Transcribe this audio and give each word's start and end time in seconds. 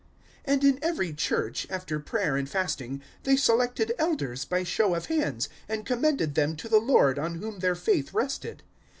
014:023 0.47 0.53
And 0.53 0.63
in 0.63 0.79
every 0.81 1.13
Church, 1.13 1.67
after 1.69 1.99
prayer 1.99 2.35
and 2.35 2.49
fasting, 2.49 3.03
they 3.21 3.35
selected 3.35 3.93
Elders 3.99 4.45
by 4.45 4.63
show 4.63 4.95
of 4.95 5.05
hands, 5.05 5.47
and 5.69 5.85
commended 5.85 6.33
them 6.33 6.55
to 6.55 6.67
the 6.67 6.79
Lord 6.81 7.19
on 7.19 7.35
whom 7.35 7.59
their 7.59 7.75
faith 7.75 8.11
rested. 8.11 8.63